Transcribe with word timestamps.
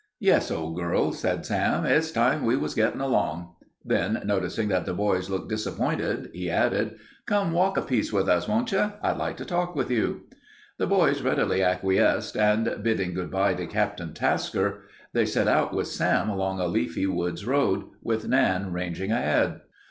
"Yes, 0.19 0.49
old 0.49 0.75
girl," 0.77 1.11
said 1.13 1.45
Sam, 1.45 1.85
"it's 1.85 2.09
time 2.11 2.43
we 2.43 2.57
was 2.57 2.73
gettin' 2.73 3.01
along." 3.01 3.53
Then, 3.85 4.23
noticing 4.25 4.67
that 4.69 4.87
the 4.87 4.95
boys 4.95 5.29
looked 5.29 5.49
disappointed, 5.49 6.31
he 6.33 6.49
added, 6.49 6.95
"Come 7.27 7.51
walk 7.51 7.77
a 7.77 7.83
piece 7.83 8.11
with 8.11 8.27
us, 8.27 8.47
won't 8.47 8.71
you? 8.71 8.93
I'd 9.03 9.17
like 9.17 9.37
to 9.37 9.45
talk 9.45 9.75
with 9.75 9.91
you." 9.91 10.21
The 10.79 10.87
boys 10.87 11.21
readily 11.21 11.61
acquiesced, 11.61 12.35
and 12.35 12.77
bidding 12.81 13.13
good 13.13 13.29
by 13.29 13.53
to 13.53 13.67
Captain 13.67 14.11
Tasker, 14.15 14.79
they 15.13 15.27
set 15.27 15.47
out 15.47 15.71
with 15.71 15.85
Sam 15.85 16.29
along 16.31 16.59
a 16.59 16.65
leafy 16.65 17.05
woods 17.05 17.45
road, 17.45 17.85
with 18.01 18.27
Nan 18.27 18.73
ranging 18.73 19.11
ahead. 19.11 19.61